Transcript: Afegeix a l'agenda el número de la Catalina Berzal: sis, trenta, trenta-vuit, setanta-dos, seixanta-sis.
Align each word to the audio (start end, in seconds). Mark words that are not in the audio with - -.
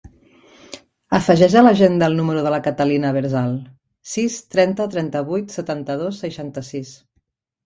Afegeix 1.17 1.57
a 1.59 1.61
l'agenda 1.67 2.07
el 2.11 2.17
número 2.19 2.41
de 2.47 2.53
la 2.53 2.59
Catalina 2.67 3.11
Berzal: 3.19 3.53
sis, 4.15 4.39
trenta, 4.55 4.89
trenta-vuit, 4.97 5.55
setanta-dos, 5.59 6.19
seixanta-sis. 6.27 6.97